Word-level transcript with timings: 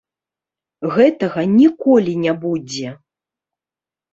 Гэтага 0.95 1.43
ніколі 1.59 2.13
не 2.25 2.33
будзе. 2.47 2.89